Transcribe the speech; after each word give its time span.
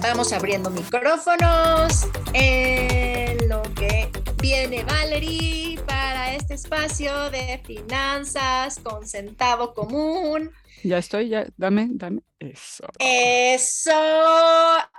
Vamos 0.00 0.32
abriendo 0.32 0.70
micrófonos 0.70 2.06
en 2.32 3.48
lo 3.48 3.62
que 3.74 4.10
viene 4.40 4.84
Valerie 4.84 5.80
para 5.86 6.34
este 6.34 6.54
espacio 6.54 7.30
de 7.30 7.60
finanzas 7.66 8.78
con 8.82 9.06
centavo 9.06 9.74
común. 9.74 10.52
Ya 10.84 10.98
estoy, 10.98 11.28
ya, 11.28 11.46
dame, 11.56 11.88
dame. 11.90 12.22
Eso. 12.38 12.86
Eso, 13.00 13.90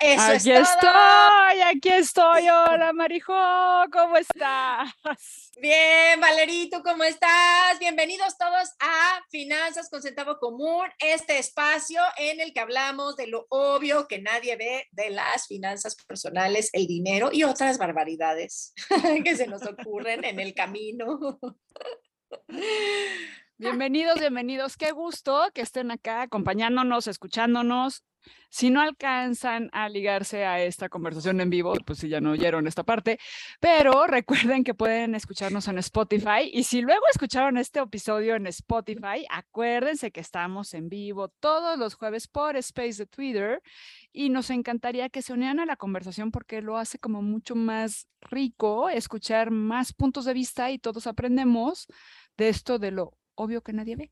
eso 0.01 0.31
es 0.33 0.45
aquí 0.45 0.51
todo. 0.51 0.61
estoy, 0.61 1.61
aquí 1.61 1.89
estoy. 1.89 2.49
Hola, 2.67 2.91
Marijo, 2.91 3.33
¿cómo 3.91 4.17
estás? 4.17 4.91
Bien, 5.61 6.19
Valerie, 6.19 6.69
¿tú 6.69 6.81
cómo 6.83 7.05
estás? 7.05 7.79
Bienvenidos 7.79 8.37
todos 8.37 8.69
a 8.81 9.21
Finanzas 9.29 9.89
con 9.89 10.01
Centavo 10.01 10.37
Común, 10.37 10.85
este 10.99 11.39
espacio 11.39 12.01
en 12.17 12.41
el 12.41 12.51
que 12.51 12.59
hablamos 12.59 13.15
de 13.15 13.27
lo 13.27 13.45
obvio 13.49 14.07
que 14.07 14.19
nadie 14.19 14.57
ve 14.57 14.87
de 14.91 15.11
las 15.11 15.47
finanzas 15.47 15.95
personales, 15.95 16.69
el 16.73 16.87
dinero 16.87 17.29
y 17.31 17.43
otras 17.43 17.77
barbaridades 17.77 18.73
que 19.23 19.35
se 19.37 19.47
nos 19.47 19.65
ocurren 19.65 20.25
en 20.25 20.41
el 20.41 20.53
camino. 20.53 21.39
Bienvenidos, 23.61 24.17
bienvenidos. 24.21 24.77
Qué 24.77 24.93
gusto 24.93 25.49
que 25.53 25.59
estén 25.59 25.91
acá 25.91 26.21
acompañándonos, 26.21 27.07
escuchándonos. 27.07 28.05
Si 28.49 28.69
no 28.69 28.79
alcanzan 28.79 29.69
a 29.73 29.89
ligarse 29.89 30.45
a 30.45 30.63
esta 30.63 30.87
conversación 30.87 31.41
en 31.41 31.49
vivo, 31.49 31.73
pues 31.85 31.99
si 31.99 32.07
ya 32.07 32.21
no 32.21 32.31
oyeron 32.31 32.67
esta 32.67 32.83
parte, 32.83 33.19
pero 33.59 34.07
recuerden 34.07 34.63
que 34.63 34.73
pueden 34.73 35.13
escucharnos 35.13 35.67
en 35.67 35.77
Spotify 35.79 36.49
y 36.49 36.63
si 36.63 36.79
luego 36.79 37.01
escucharon 37.11 37.57
este 37.57 37.81
episodio 37.81 38.35
en 38.35 38.47
Spotify, 38.47 39.25
acuérdense 39.29 40.11
que 40.11 40.21
estamos 40.21 40.73
en 40.73 40.87
vivo 40.87 41.27
todos 41.27 41.77
los 41.77 41.95
jueves 41.95 42.29
por 42.29 42.55
Space 42.55 43.03
de 43.03 43.07
Twitter 43.07 43.61
y 44.13 44.29
nos 44.29 44.51
encantaría 44.51 45.09
que 45.09 45.21
se 45.21 45.33
unieran 45.33 45.59
a 45.59 45.65
la 45.65 45.75
conversación 45.75 46.31
porque 46.31 46.61
lo 46.61 46.77
hace 46.77 46.97
como 46.97 47.21
mucho 47.21 47.55
más 47.55 48.07
rico 48.21 48.87
escuchar 48.87 49.51
más 49.51 49.91
puntos 49.91 50.23
de 50.23 50.33
vista 50.33 50.71
y 50.71 50.79
todos 50.79 51.07
aprendemos 51.07 51.87
de 52.37 52.47
esto 52.47 52.79
de 52.79 52.91
lo 52.91 53.18
obvio 53.39 53.61
que 53.61 53.73
nadie 53.73 53.95
ve. 53.95 54.11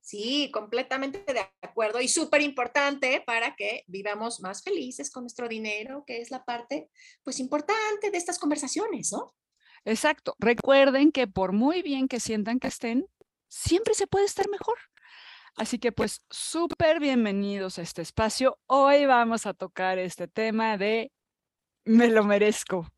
Sí, 0.00 0.50
completamente 0.52 1.32
de 1.32 1.46
acuerdo 1.62 2.00
y 2.00 2.08
súper 2.08 2.42
importante 2.42 3.22
para 3.24 3.56
que 3.56 3.84
vivamos 3.86 4.40
más 4.40 4.62
felices 4.62 5.10
con 5.10 5.22
nuestro 5.22 5.48
dinero, 5.48 6.04
que 6.06 6.20
es 6.20 6.30
la 6.30 6.44
parte 6.44 6.90
pues 7.22 7.40
importante 7.40 8.10
de 8.10 8.18
estas 8.18 8.38
conversaciones, 8.38 9.12
¿no? 9.12 9.34
Exacto. 9.84 10.34
Recuerden 10.38 11.10
que 11.10 11.26
por 11.26 11.52
muy 11.52 11.82
bien 11.82 12.08
que 12.08 12.20
sientan 12.20 12.58
que 12.58 12.68
estén, 12.68 13.06
siempre 13.48 13.94
se 13.94 14.06
puede 14.06 14.26
estar 14.26 14.48
mejor. 14.50 14.78
Así 15.56 15.78
que 15.78 15.92
pues 15.92 16.24
súper 16.30 17.00
bienvenidos 17.00 17.78
a 17.78 17.82
este 17.82 18.02
espacio. 18.02 18.58
Hoy 18.66 19.06
vamos 19.06 19.46
a 19.46 19.54
tocar 19.54 19.98
este 19.98 20.26
tema 20.26 20.76
de 20.76 21.12
me 21.84 22.08
lo 22.08 22.24
merezco. 22.24 22.93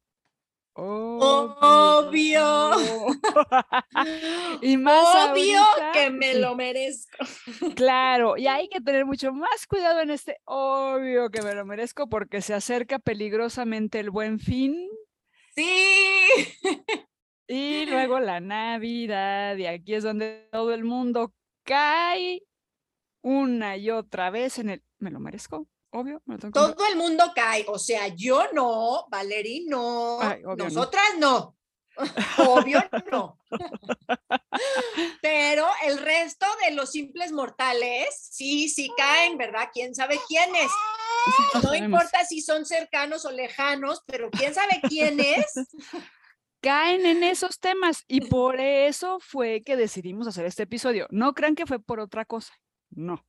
Obvio. 0.76 2.70
y 4.62 4.76
más 4.76 5.30
Obvio 5.30 5.60
ahorita, 5.60 5.92
que 5.92 6.10
me 6.10 6.34
lo 6.34 6.54
merezco. 6.54 7.16
Claro, 7.76 8.36
y 8.36 8.46
hay 8.46 8.68
que 8.68 8.80
tener 8.80 9.06
mucho 9.06 9.32
más 9.32 9.66
cuidado 9.66 10.00
en 10.00 10.10
este 10.10 10.38
obvio 10.44 11.30
que 11.30 11.42
me 11.42 11.54
lo 11.54 11.64
merezco 11.64 12.08
porque 12.08 12.42
se 12.42 12.54
acerca 12.54 12.98
peligrosamente 12.98 13.98
el 14.00 14.10
buen 14.10 14.38
fin 14.38 14.88
Sí. 15.56 16.28
Y 17.48 17.86
luego 17.86 18.20
la 18.20 18.40
Navidad, 18.40 19.56
y 19.56 19.66
aquí 19.66 19.94
es 19.94 20.04
donde 20.04 20.48
todo 20.52 20.74
el 20.74 20.84
mundo 20.84 21.32
cae 21.64 22.42
una 23.22 23.76
y 23.76 23.90
otra 23.90 24.30
vez 24.30 24.58
en 24.58 24.70
el, 24.70 24.82
me 24.98 25.10
lo 25.10 25.18
merezco, 25.18 25.66
obvio, 25.96 26.22
me 26.26 26.34
lo 26.34 26.38
tengo 26.40 26.52
que 26.52 26.58
comprar". 26.58 26.76
Todo 26.76 26.86
el 26.88 26.96
mundo 26.96 27.32
cae, 27.34 27.64
o 27.68 27.78
sea, 27.78 28.08
yo 28.08 28.44
no, 28.52 29.06
Valerie 29.08 29.64
no, 29.66 30.18
Ay, 30.20 30.42
obvio 30.44 30.56
no. 30.56 30.64
nosotras 30.64 31.04
no. 31.18 31.52
Obvio 32.38 32.84
no. 33.10 33.38
Pero 35.22 35.66
el 35.84 35.98
resto 35.98 36.46
de 36.64 36.74
los 36.74 36.90
simples 36.90 37.32
mortales, 37.32 38.06
sí, 38.30 38.68
sí 38.68 38.90
caen, 38.96 39.38
¿verdad? 39.38 39.70
¿Quién 39.72 39.94
sabe 39.94 40.18
quiénes? 40.28 40.70
No 41.54 41.60
No 41.60 41.62
sabemos. 41.62 41.86
importa 42.00 42.24
si 42.24 42.40
son 42.42 42.66
cercanos 42.66 43.24
o 43.24 43.32
lejanos, 43.32 44.02
pero 44.06 44.30
quién 44.30 44.54
sabe 44.54 44.80
quiénes. 44.88 45.46
Caen 46.60 47.06
en 47.06 47.22
esos 47.24 47.60
temas 47.60 48.04
y 48.08 48.20
por 48.22 48.60
eso 48.60 49.18
fue 49.20 49.62
que 49.64 49.76
decidimos 49.76 50.26
hacer 50.26 50.44
este 50.46 50.64
episodio. 50.64 51.06
No 51.10 51.32
crean 51.34 51.54
que 51.54 51.66
fue 51.66 51.78
por 51.78 52.00
otra 52.00 52.24
cosa, 52.24 52.52
no. 52.96 53.24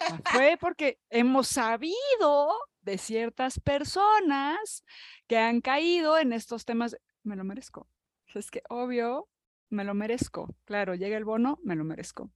Ah, 0.00 0.20
Fue 0.32 0.56
porque 0.60 1.00
hemos 1.10 1.48
sabido 1.48 2.52
de 2.82 2.98
ciertas 2.98 3.58
personas 3.60 4.84
que 5.26 5.36
han 5.36 5.60
caído 5.60 6.18
en 6.18 6.32
estos 6.32 6.64
temas. 6.64 6.96
Me 7.24 7.36
lo 7.36 7.44
merezco. 7.44 7.88
Es 8.34 8.50
que 8.50 8.62
obvio, 8.68 9.28
me 9.70 9.84
lo 9.84 9.94
merezco. 9.94 10.54
Claro, 10.64 10.94
llega 10.94 11.16
el 11.16 11.24
bono, 11.24 11.58
me 11.62 11.74
lo 11.74 11.84
merezco. 11.84 12.30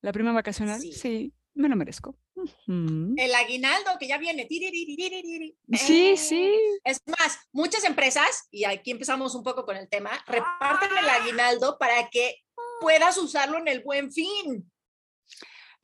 La 0.00 0.12
prima 0.12 0.32
vacacional, 0.32 0.80
Sí. 0.80 0.92
sí, 0.92 1.34
me 1.54 1.68
lo 1.68 1.76
merezco. 1.76 2.16
El 2.66 3.34
aguinaldo 3.34 3.92
que 3.98 4.08
ya 4.08 4.18
viene. 4.18 4.46
Sí, 4.48 6.10
Eh, 6.10 6.16
sí. 6.16 6.54
Es 6.84 6.98
más, 7.06 7.38
muchas 7.52 7.84
empresas, 7.84 8.48
y 8.50 8.64
aquí 8.64 8.90
empezamos 8.90 9.34
un 9.34 9.42
poco 9.42 9.64
con 9.64 9.76
el 9.76 9.88
tema, 9.88 10.10
reparten 10.26 10.90
el 10.98 11.08
aguinaldo 11.08 11.78
para 11.78 12.08
que 12.10 12.36
puedas 12.80 13.16
usarlo 13.18 13.58
en 13.58 13.68
el 13.68 13.82
buen 13.82 14.12
fin. 14.12 14.70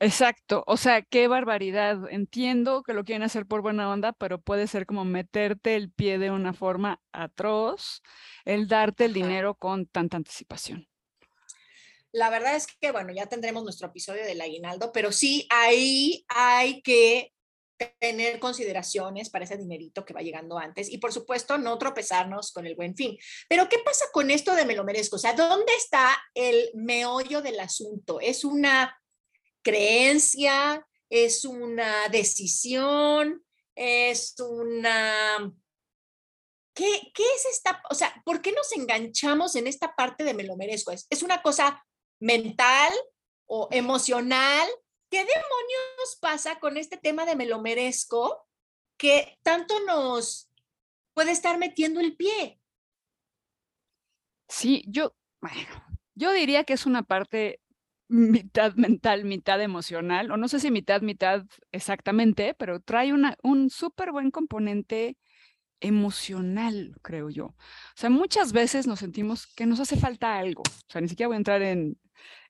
Exacto, 0.03 0.63
o 0.65 0.77
sea, 0.77 1.03
qué 1.03 1.27
barbaridad. 1.27 2.09
Entiendo 2.09 2.81
que 2.81 2.93
lo 2.93 3.03
quieren 3.03 3.21
hacer 3.21 3.45
por 3.45 3.61
buena 3.61 3.87
onda, 3.87 4.13
pero 4.13 4.41
puede 4.41 4.65
ser 4.65 4.87
como 4.87 5.05
meterte 5.05 5.75
el 5.75 5.91
pie 5.91 6.17
de 6.17 6.31
una 6.31 6.53
forma 6.53 6.99
atroz 7.11 8.01
el 8.43 8.67
darte 8.67 9.05
el 9.05 9.13
dinero 9.13 9.53
con 9.53 9.85
tanta 9.85 10.17
anticipación. 10.17 10.87
La 12.11 12.31
verdad 12.31 12.55
es 12.55 12.65
que, 12.65 12.91
bueno, 12.91 13.13
ya 13.13 13.27
tendremos 13.27 13.63
nuestro 13.63 13.89
episodio 13.89 14.25
del 14.25 14.41
aguinaldo, 14.41 14.91
pero 14.91 15.11
sí, 15.11 15.45
ahí 15.51 16.25
hay 16.29 16.81
que 16.81 17.31
tener 17.99 18.39
consideraciones 18.39 19.29
para 19.29 19.45
ese 19.45 19.57
dinerito 19.57 20.03
que 20.03 20.13
va 20.13 20.21
llegando 20.21 20.57
antes 20.57 20.89
y 20.89 20.97
por 20.97 21.13
supuesto 21.13 21.59
no 21.59 21.77
tropezarnos 21.77 22.51
con 22.51 22.65
el 22.65 22.75
buen 22.75 22.95
fin. 22.95 23.17
Pero 23.47 23.69
¿qué 23.69 23.77
pasa 23.85 24.05
con 24.11 24.31
esto 24.31 24.55
de 24.55 24.65
me 24.65 24.75
lo 24.75 24.83
merezco? 24.83 25.17
O 25.17 25.19
sea, 25.19 25.33
¿dónde 25.33 25.73
está 25.77 26.09
el 26.33 26.71
meollo 26.73 27.43
del 27.43 27.59
asunto? 27.59 28.19
¿Es 28.19 28.43
una 28.43 29.00
creencia? 29.61 30.85
¿Es 31.09 31.45
una 31.45 32.07
decisión? 32.09 33.43
¿Es 33.75 34.35
una... 34.39 35.53
¿Qué, 36.73 37.11
¿Qué 37.13 37.23
es 37.35 37.45
esta? 37.51 37.81
O 37.89 37.95
sea, 37.95 38.21
¿por 38.23 38.41
qué 38.41 38.51
nos 38.53 38.71
enganchamos 38.71 39.55
en 39.55 39.67
esta 39.67 39.93
parte 39.95 40.23
de 40.23 40.33
me 40.33 40.43
lo 40.43 40.55
merezco? 40.55 40.91
¿Es, 40.91 41.05
es 41.09 41.21
una 41.21 41.41
cosa 41.41 41.85
mental 42.19 42.93
o 43.45 43.67
emocional? 43.71 44.69
¿Qué 45.09 45.17
demonios 45.17 46.17
pasa 46.21 46.59
con 46.59 46.77
este 46.77 46.95
tema 46.95 47.25
de 47.25 47.35
me 47.35 47.45
lo 47.45 47.61
merezco 47.61 48.47
que 48.97 49.37
tanto 49.43 49.79
nos 49.81 50.49
puede 51.13 51.31
estar 51.31 51.57
metiendo 51.57 51.99
el 51.99 52.15
pie? 52.15 52.61
Sí, 54.47 54.83
yo, 54.87 55.13
bueno, 55.41 55.69
yo 56.15 56.31
diría 56.31 56.63
que 56.63 56.73
es 56.73 56.85
una 56.85 57.03
parte 57.03 57.59
mitad 58.11 58.75
mental, 58.75 59.25
mitad 59.25 59.61
emocional, 59.61 60.31
o 60.31 60.37
no 60.37 60.47
sé 60.49 60.59
si 60.59 60.69
mitad, 60.71 61.01
mitad 61.01 61.45
exactamente, 61.71 62.53
pero 62.55 62.81
trae 62.81 63.13
una, 63.13 63.37
un 63.41 63.69
súper 63.69 64.11
buen 64.11 64.31
componente 64.31 65.17
emocional, 65.79 66.95
creo 67.01 67.29
yo. 67.29 67.45
O 67.47 67.55
sea, 67.95 68.09
muchas 68.09 68.53
veces 68.53 68.87
nos 68.87 68.99
sentimos 68.99 69.47
que 69.55 69.65
nos 69.65 69.79
hace 69.79 69.97
falta 69.97 70.37
algo. 70.37 70.63
O 70.63 70.91
sea, 70.91 71.01
ni 71.01 71.07
siquiera 71.09 71.27
voy 71.29 71.35
a 71.35 71.37
entrar 71.37 71.61
en, 71.61 71.97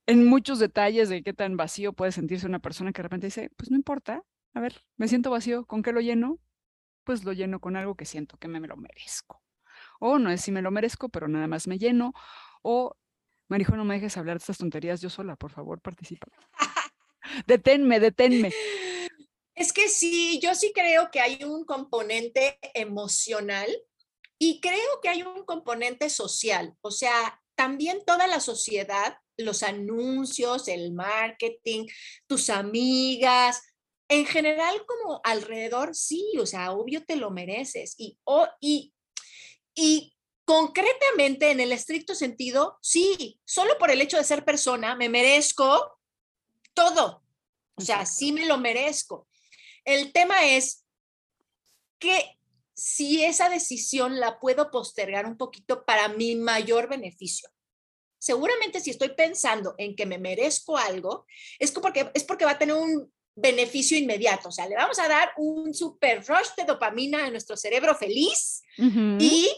en 0.08 0.28
muchos 0.28 0.60
detalles 0.60 1.10
de 1.10 1.24
qué 1.24 1.34
tan 1.34 1.58
vacío 1.58 1.94
puede 1.94 2.12
sentirse 2.12 2.48
una 2.48 2.60
persona 2.60 2.92
que 2.92 3.00
de 3.00 3.04
repente 3.04 3.28
dice, 3.28 3.52
pues 3.56 3.72
no 3.72 3.78
importa, 3.78 4.24
a 4.54 4.60
ver, 4.60 4.82
me 4.98 5.08
siento 5.08 5.32
vacío, 5.32 5.66
¿con 5.66 5.84
qué 5.84 5.94
lo 5.94 6.02
lleno? 6.02 6.40
Pues 7.04 7.24
lo 7.24 7.34
lleno 7.34 7.60
con 7.60 7.76
algo 7.76 7.96
que 7.96 8.06
siento 8.06 8.38
que 8.38 8.48
me, 8.48 8.60
me 8.60 8.68
lo 8.68 8.78
merezco. 8.78 9.44
O 10.00 10.20
no 10.20 10.32
es 10.32 10.42
si 10.42 10.52
me 10.52 10.62
lo 10.62 10.72
merezco, 10.72 11.10
pero 11.10 11.28
nada 11.28 11.48
más 11.48 11.68
me 11.68 11.78
lleno. 11.78 12.14
O, 12.64 12.96
Marijo, 13.52 13.76
no 13.76 13.84
me 13.84 13.96
dejes 13.96 14.16
hablar 14.16 14.38
de 14.38 14.44
estas 14.44 14.58
tonterías 14.60 15.02
yo 15.02 15.10
sola, 15.10 15.36
por 15.36 15.52
favor, 15.52 15.82
participa. 15.82 16.26
deténme, 17.48 18.00
deténme. 18.00 18.54
Es 19.54 19.74
que 19.74 19.90
sí, 19.90 20.40
yo 20.42 20.56
sí 20.56 20.72
creo 20.74 21.12
que 21.12 21.20
hay 21.20 21.44
un 21.44 21.66
componente 21.66 22.58
emocional 22.74 23.68
y 24.40 24.62
creo 24.62 25.02
que 25.04 25.10
hay 25.10 25.24
un 25.24 25.44
componente 25.44 26.10
social. 26.10 26.78
O 26.80 26.92
sea, 26.92 27.44
también 27.54 28.00
toda 28.08 28.26
la 28.26 28.40
sociedad, 28.40 29.18
los 29.36 29.64
anuncios, 29.64 30.70
el 30.70 30.94
marketing, 30.94 31.88
tus 32.28 32.50
amigas, 32.50 33.62
en 34.08 34.26
general 34.28 34.86
como 34.88 35.20
alrededor, 35.26 35.94
sí, 35.94 36.26
o 36.40 36.46
sea, 36.46 36.72
obvio 36.72 37.04
te 37.04 37.18
lo 37.18 37.32
mereces. 37.32 37.96
Y, 37.98 38.18
y, 38.62 38.94
y 39.76 40.14
concretamente, 40.52 41.50
en 41.52 41.62
el 41.62 41.72
estricto 41.72 42.14
sentido, 42.14 42.78
sí, 42.82 43.40
solo 43.46 43.78
por 43.78 43.90
el 43.90 44.02
hecho 44.02 44.18
de 44.18 44.26
ser 44.26 44.44
persona, 44.44 44.98
me 44.98 45.08
merezco 45.08 45.98
todo. 46.74 47.24
O 47.76 47.82
sea, 47.82 48.06
sí 48.06 48.34
me 48.34 48.46
lo 48.46 48.58
merezco. 48.58 49.30
El 49.86 50.12
tema 50.12 50.46
es 50.46 50.84
que 52.00 52.38
si 52.74 53.24
esa 53.24 53.48
decisión 53.48 54.20
la 54.20 54.42
puedo 54.42 54.72
postergar 54.72 55.26
un 55.26 55.38
poquito 55.38 55.86
para 55.86 56.10
mi 56.10 56.36
mayor 56.36 56.90
beneficio. 56.90 57.50
Seguramente 58.20 58.82
si 58.82 58.90
estoy 58.90 59.16
pensando 59.16 59.74
en 59.78 59.96
que 59.96 60.06
me 60.06 60.18
merezco 60.18 60.78
algo, 60.78 61.26
es 61.60 61.72
porque, 61.72 62.12
es 62.14 62.26
porque 62.26 62.44
va 62.44 62.52
a 62.52 62.60
tener 62.60 62.76
un 62.76 63.10
beneficio 63.36 63.98
inmediato. 63.98 64.50
O 64.50 64.52
sea, 64.52 64.68
le 64.68 64.76
vamos 64.76 65.00
a 65.00 65.08
dar 65.08 65.32
un 65.38 65.74
super 65.74 66.20
rush 66.28 66.50
de 66.58 66.66
dopamina 66.66 67.26
a 67.26 67.32
nuestro 67.32 67.56
cerebro 67.56 67.96
feliz 67.96 68.64
y 68.78 69.50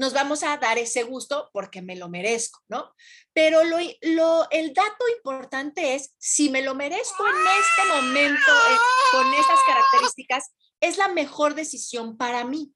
nos 0.00 0.14
vamos 0.14 0.42
a 0.42 0.56
dar 0.56 0.78
ese 0.78 1.02
gusto 1.02 1.50
porque 1.52 1.82
me 1.82 1.94
lo 1.94 2.08
merezco, 2.08 2.58
¿no? 2.68 2.94
Pero 3.34 3.60
el 3.60 4.72
dato 4.72 5.08
importante 5.14 5.94
es, 5.94 6.14
si 6.16 6.48
me 6.48 6.62
lo 6.62 6.74
merezco 6.74 7.22
en 7.28 7.34
este 7.34 7.94
momento, 7.94 8.50
eh, 8.50 8.76
con 9.12 9.34
estas 9.34 9.58
características, 9.66 10.54
es 10.80 10.96
la 10.96 11.08
mejor 11.08 11.54
decisión 11.54 12.16
para 12.16 12.44
mí. 12.44 12.72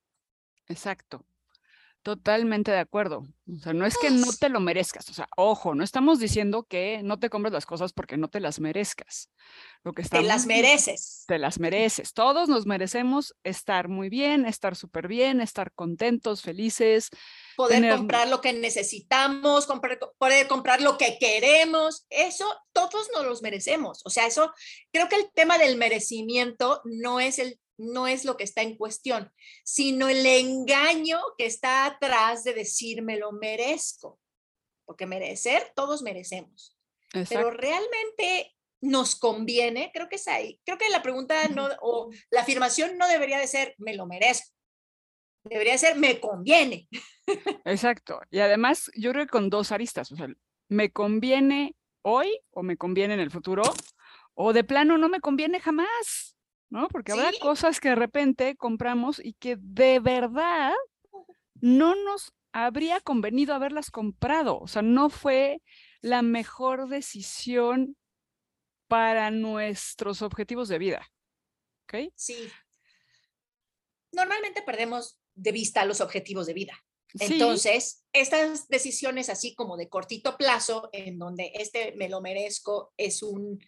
Exacto. 0.68 1.24
Totalmente 2.04 2.70
de 2.70 2.80
acuerdo. 2.80 3.26
O 3.50 3.58
sea, 3.62 3.72
no 3.72 3.86
es 3.86 3.96
que 3.96 4.10
no 4.10 4.30
te 4.38 4.50
lo 4.50 4.60
merezcas. 4.60 5.08
O 5.08 5.14
sea, 5.14 5.26
ojo, 5.38 5.74
no 5.74 5.82
estamos 5.82 6.18
diciendo 6.18 6.64
que 6.64 7.00
no 7.02 7.18
te 7.18 7.30
compres 7.30 7.54
las 7.54 7.64
cosas 7.64 7.94
porque 7.94 8.18
no 8.18 8.28
te 8.28 8.40
las 8.40 8.60
merezcas. 8.60 9.30
Lo 9.84 9.94
que 9.94 10.02
te 10.02 10.20
las 10.20 10.44
mereces. 10.44 11.24
Te 11.26 11.38
las 11.38 11.58
mereces. 11.58 12.12
Todos 12.12 12.50
nos 12.50 12.66
merecemos 12.66 13.34
estar 13.42 13.88
muy 13.88 14.10
bien, 14.10 14.44
estar 14.44 14.76
súper 14.76 15.08
bien, 15.08 15.40
estar 15.40 15.72
contentos, 15.72 16.42
felices. 16.42 17.08
Poder 17.56 17.96
comprar 17.96 18.28
lo 18.28 18.42
que 18.42 18.52
necesitamos, 18.52 19.64
comprar, 19.64 19.98
poder 20.18 20.46
comprar 20.46 20.82
lo 20.82 20.98
que 20.98 21.16
queremos. 21.18 22.04
Eso 22.10 22.44
todos 22.74 23.08
nos 23.14 23.24
los 23.24 23.40
merecemos. 23.40 24.02
O 24.04 24.10
sea, 24.10 24.26
eso 24.26 24.52
creo 24.92 25.08
que 25.08 25.16
el 25.16 25.30
tema 25.32 25.56
del 25.56 25.78
merecimiento 25.78 26.82
no 26.84 27.18
es 27.18 27.38
el 27.38 27.58
no 27.76 28.06
es 28.06 28.24
lo 28.24 28.36
que 28.36 28.44
está 28.44 28.62
en 28.62 28.76
cuestión, 28.76 29.32
sino 29.64 30.08
el 30.08 30.24
engaño 30.24 31.20
que 31.36 31.46
está 31.46 31.86
atrás 31.86 32.44
de 32.44 32.54
decir 32.54 33.02
me 33.02 33.16
lo 33.18 33.32
merezco. 33.32 34.20
Porque 34.86 35.06
merecer, 35.06 35.72
todos 35.74 36.02
merecemos. 36.02 36.76
Pero 37.28 37.50
realmente 37.50 38.54
nos 38.80 39.16
conviene, 39.16 39.90
creo 39.94 40.08
que 40.08 40.16
es 40.16 40.28
ahí. 40.28 40.60
Creo 40.64 40.78
que 40.78 40.88
la 40.90 41.02
pregunta 41.02 41.48
no, 41.48 41.68
o 41.80 42.10
la 42.30 42.42
afirmación 42.42 42.98
no 42.98 43.08
debería 43.08 43.38
de 43.38 43.46
ser 43.46 43.74
me 43.78 43.94
lo 43.94 44.06
merezco. 44.06 44.52
Debería 45.44 45.76
ser 45.78 45.96
me 45.96 46.20
conviene. 46.20 46.88
Exacto. 47.64 48.20
Y 48.30 48.40
además, 48.40 48.90
yo 48.94 49.12
creo 49.12 49.24
que 49.24 49.30
con 49.30 49.50
dos 49.50 49.72
aristas, 49.72 50.10
o 50.12 50.16
sea, 50.16 50.28
me 50.68 50.92
conviene 50.92 51.76
hoy 52.02 52.38
o 52.50 52.62
me 52.62 52.76
conviene 52.76 53.14
en 53.14 53.20
el 53.20 53.30
futuro, 53.30 53.62
o 54.34 54.52
de 54.52 54.64
plano 54.64 54.98
no 54.98 55.08
me 55.08 55.20
conviene 55.20 55.60
jamás. 55.60 56.33
¿No? 56.74 56.88
Porque 56.88 57.12
habrá 57.12 57.30
cosas 57.40 57.78
que 57.78 57.90
de 57.90 57.94
repente 57.94 58.56
compramos 58.56 59.20
y 59.24 59.34
que 59.34 59.56
de 59.60 60.00
verdad 60.00 60.74
no 61.60 61.94
nos 61.94 62.32
habría 62.52 63.00
convenido 63.00 63.54
haberlas 63.54 63.92
comprado. 63.92 64.58
O 64.58 64.66
sea, 64.66 64.82
no 64.82 65.08
fue 65.08 65.62
la 66.00 66.22
mejor 66.22 66.88
decisión 66.88 67.96
para 68.88 69.30
nuestros 69.30 70.20
objetivos 70.20 70.66
de 70.68 70.78
vida. 70.78 71.12
¿Ok? 71.84 72.12
Sí. 72.16 72.50
Normalmente 74.10 74.60
perdemos 74.62 75.20
de 75.32 75.52
vista 75.52 75.84
los 75.84 76.00
objetivos 76.00 76.46
de 76.46 76.54
vida. 76.54 76.84
Entonces, 77.20 78.04
estas 78.12 78.66
decisiones 78.66 79.28
así 79.28 79.54
como 79.54 79.76
de 79.76 79.88
cortito 79.88 80.36
plazo, 80.36 80.88
en 80.92 81.20
donde 81.20 81.52
este 81.54 81.94
me 81.96 82.08
lo 82.08 82.20
merezco, 82.20 82.92
es 82.96 83.22
un, 83.22 83.64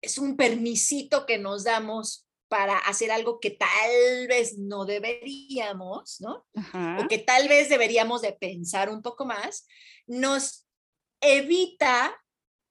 es 0.00 0.16
un 0.16 0.34
permisito 0.38 1.26
que 1.26 1.36
nos 1.36 1.64
damos 1.64 2.27
para 2.48 2.78
hacer 2.78 3.10
algo 3.10 3.40
que 3.40 3.50
tal 3.50 4.26
vez 4.28 4.58
no 4.58 4.84
deberíamos, 4.84 6.20
¿no? 6.20 6.46
O 6.98 7.08
que 7.08 7.18
tal 7.18 7.48
vez 7.48 7.68
deberíamos 7.68 8.22
de 8.22 8.32
pensar 8.32 8.88
un 8.88 9.02
poco 9.02 9.26
más, 9.26 9.66
nos 10.06 10.66
evita 11.20 12.16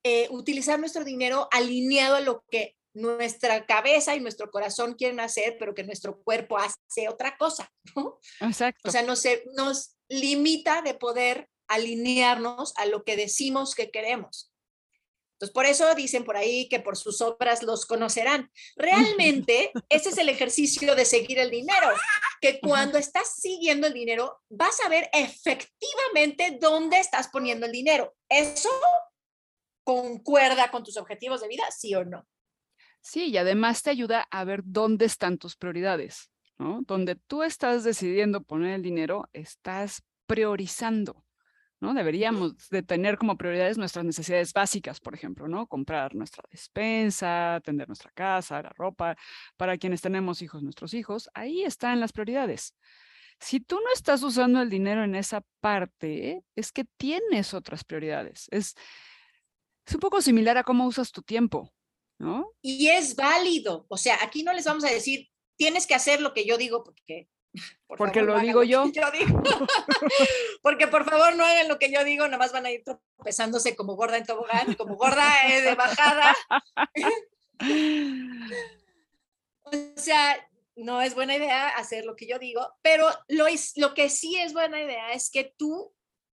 eh, 0.04 0.28
utilizar 0.32 0.80
nuestro 0.80 1.04
dinero 1.04 1.48
alineado 1.52 2.16
a 2.16 2.22
lo 2.22 2.44
que 2.50 2.76
nuestra 2.94 3.66
cabeza 3.66 4.16
y 4.16 4.20
nuestro 4.20 4.50
corazón 4.50 4.96
quieren 4.96 5.20
hacer, 5.20 5.58
pero 5.60 5.76
que 5.76 5.84
nuestro 5.84 6.22
cuerpo 6.24 6.58
hace 6.58 7.08
otra 7.08 7.38
cosa, 7.38 7.72
¿no? 7.96 8.20
Exacto. 8.42 8.90
O 8.90 8.92
sea, 8.92 9.04
nos, 9.04 9.24
nos 9.56 9.98
limita 10.10 10.82
de 10.82 10.96
poder 10.96 11.50
alinearnos 11.68 12.74
a 12.78 12.86
lo 12.86 13.04
que 13.04 13.16
decimos 13.16 13.76
que 13.76 13.92
queremos. 13.92 14.47
Entonces, 15.38 15.54
por 15.54 15.68
eso 15.68 15.94
dicen 15.94 16.24
por 16.24 16.36
ahí 16.36 16.68
que 16.68 16.80
por 16.80 16.98
sus 16.98 17.22
obras 17.22 17.62
los 17.62 17.86
conocerán. 17.86 18.52
Realmente, 18.76 19.72
ese 19.88 20.10
es 20.10 20.18
el 20.18 20.30
ejercicio 20.30 20.96
de 20.96 21.06
seguir 21.06 21.38
el 21.38 21.52
dinero, 21.52 21.88
que 22.42 22.60
cuando 22.60 22.98
estás 22.98 23.36
siguiendo 23.36 23.86
el 23.86 23.94
dinero, 23.94 24.42
vas 24.50 24.80
a 24.84 24.90
ver 24.90 25.10
efectivamente 25.14 26.58
dónde 26.60 27.00
estás 27.00 27.28
poniendo 27.28 27.68
el 27.68 27.72
dinero. 27.72 28.16
¿Eso 28.28 28.70
concuerda 29.84 30.72
con 30.72 30.84
tus 30.84 30.98
objetivos 30.98 31.42
de 31.42 31.48
vida, 31.48 31.66
sí 31.70 31.94
o 31.94 32.04
no? 32.04 32.28
Sí, 33.02 33.26
y 33.28 33.38
además 33.38 33.84
te 33.84 33.92
ayuda 33.92 34.28
a 34.32 34.44
ver 34.44 34.62
dónde 34.66 35.06
están 35.06 35.38
tus 35.38 35.56
prioridades, 35.56 36.32
¿no? 36.58 36.82
Donde 36.82 37.16
tú 37.16 37.44
estás 37.44 37.84
decidiendo 37.84 38.42
poner 38.42 38.74
el 38.74 38.82
dinero, 38.82 39.30
estás 39.34 40.02
priorizando. 40.26 41.24
¿No? 41.80 41.94
Deberíamos 41.94 42.70
de 42.70 42.84
tener 42.84 43.18
como 43.18 43.38
prioridades 43.38 43.78
nuestras 43.78 44.04
necesidades 44.06 44.54
básicas, 44.54 45.00
por 45.00 45.14
ejemplo, 45.14 45.48
¿no? 45.48 45.68
Comprar 45.68 46.16
nuestra 46.16 46.44
despensa, 46.50 47.56
atender 47.56 47.88
nuestra 47.88 48.12
casa, 48.12 48.62
la 48.62 48.70
ropa, 48.70 49.16
para 49.58 49.78
quienes 49.78 50.02
tenemos 50.02 50.42
hijos, 50.42 50.64
nuestros 50.64 50.94
hijos, 50.94 51.30
ahí 51.34 51.64
están 51.64 52.00
las 52.00 52.12
prioridades. 52.12 52.74
Si 53.40 53.60
tú 53.60 53.76
no 53.76 53.94
estás 53.94 54.24
usando 54.24 54.62
el 54.62 54.70
dinero 54.70 55.04
en 55.04 55.14
esa 55.14 55.44
parte, 55.62 56.44
es 56.56 56.72
que 56.72 56.86
tienes 56.98 57.54
otras 57.54 57.84
prioridades. 57.84 58.48
Es, 58.50 58.74
es 59.86 59.94
un 59.94 60.00
poco 60.00 60.22
similar 60.22 60.58
a 60.58 60.64
cómo 60.64 60.88
usas 60.88 61.12
tu 61.12 61.22
tiempo, 61.22 61.72
¿no? 62.18 62.54
Y 62.62 62.88
es 62.88 63.16
válido. 63.16 63.86
O 63.90 63.98
sea, 63.98 64.18
aquí 64.24 64.42
no 64.42 64.54
les 64.54 64.66
vamos 64.66 64.84
a 64.86 64.90
decir, 64.90 65.30
tienes 65.56 65.86
que 65.86 65.94
hacer 65.94 66.22
lo 66.22 66.34
que 66.34 66.46
yo 66.46 66.58
digo 66.58 66.84
porque 66.84 67.30
porque 67.88 68.22
lo 68.22 68.40
digo 68.40 68.64
yo. 68.64 68.86
Porque 70.62 70.88
por 70.88 71.10
favor 71.10 71.36
no 71.36 71.46
hagan 71.46 71.68
lo 71.68 71.80
que 71.80 71.92
yo 71.92 72.04
digo, 72.04 72.28
nomás 72.28 72.52
van 72.52 72.66
a 72.66 72.72
ir 72.72 72.84
tropezándose 72.84 73.76
como 73.76 73.96
gorda 73.96 74.18
en 74.18 74.26
tobogán, 74.26 74.74
como 74.76 74.96
gorda 74.96 75.26
de 75.48 75.76
bajada. 75.76 76.36
o 79.64 79.72
sea, 79.96 80.50
no 80.76 81.02
es 81.02 81.16
buena 81.16 81.36
idea 81.36 81.70
hacer 81.70 82.06
lo 82.06 82.16
que 82.16 82.28
yo 82.28 82.38
digo, 82.40 82.68
pero 82.82 83.08
lo, 83.28 83.48
es, 83.48 83.74
lo 83.78 83.94
que 83.94 84.10
sí 84.10 84.38
es 84.38 84.54
buena 84.54 84.82
idea 84.82 85.14
es 85.14 85.30
que 85.30 85.54
tú 85.58 85.94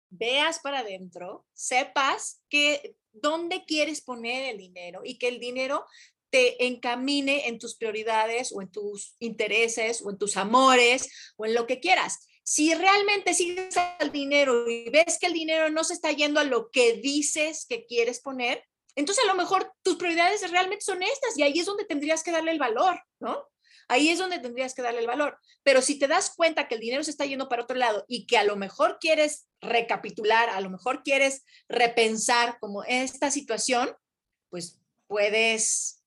veas 0.09 0.59
para 0.59 0.79
adentro, 0.79 1.45
sepas 1.53 2.41
que 2.49 2.95
dónde 3.11 3.65
quieres 3.65 4.01
poner 4.01 4.49
el 4.49 4.57
dinero 4.57 5.01
y 5.03 5.17
que 5.17 5.27
el 5.27 5.39
dinero 5.39 5.85
te 6.29 6.65
encamine 6.65 7.48
en 7.48 7.59
tus 7.59 7.75
prioridades 7.75 8.51
o 8.53 8.62
en 8.62 8.71
tus 8.71 9.15
intereses 9.19 10.01
o 10.03 10.12
en 10.12 10.17
tus 10.17 10.38
amores 10.38 11.09
o 11.38 11.45
en 11.45 11.53
lo 11.53 11.67
que 11.67 11.79
quieras. 11.79 12.27
Si 12.43 12.74
realmente 12.74 13.33
sigues 13.33 13.75
al 13.77 14.12
dinero 14.12 14.69
y 14.69 14.89
ves 14.89 15.17
que 15.19 15.27
el 15.27 15.33
dinero 15.33 15.69
no 15.69 15.83
se 15.83 15.93
está 15.93 16.12
yendo 16.12 16.39
a 16.39 16.43
lo 16.43 16.71
que 16.71 16.93
dices 16.93 17.65
que 17.67 17.86
quieres 17.86 18.21
poner, 18.21 18.63
entonces 18.95 19.24
a 19.24 19.27
lo 19.27 19.36
mejor 19.36 19.71
tus 19.83 19.98
prioridades 19.98 20.50
realmente 20.50 20.83
son 20.83 21.03
estas 21.03 21.38
y 21.38 21.43
ahí 21.43 21.59
es 21.59 21.65
donde 21.65 21.86
tendrías 21.86 22.24
que 22.24 22.31
darle 22.31 22.51
el 22.51 22.59
valor, 22.59 23.00
¿no? 23.19 23.48
Ahí 23.88 24.09
es 24.09 24.19
donde 24.19 24.39
tendrías 24.39 24.75
que 24.75 24.83
darle 24.83 25.00
el 25.00 25.07
valor. 25.07 25.39
Pero 25.63 25.81
si 25.81 25.98
te 25.98 26.07
das 26.07 26.33
cuenta 26.36 26.67
que 26.67 26.75
el 26.75 26.81
dinero 26.81 27.03
se 27.03 27.12
está 27.12 27.25
yendo 27.25 27.50
para 27.50 27.63
otro 27.63 27.75
lado 27.75 28.05
y 28.07 28.27
que 28.27 28.38
a 28.38 28.43
lo 28.43 28.55
mejor 28.55 28.98
quieres 29.00 29.48
recapitular, 29.62 30.50
a 30.50 30.62
lo 30.62 30.69
mejor 30.69 31.01
quieres 31.01 31.43
repensar 31.67 32.59
como 32.59 32.83
esta 32.83 33.31
situación, 33.31 33.95
pues 34.50 34.79
puedes 35.07 35.98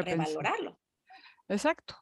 revalorarlo. 0.00 0.78
Exacto. 1.48 1.96